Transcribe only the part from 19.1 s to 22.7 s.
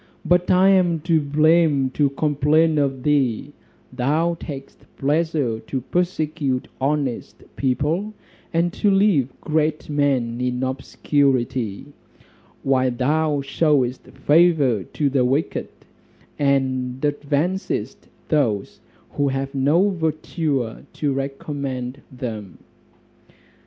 who have no virtue to recommend them."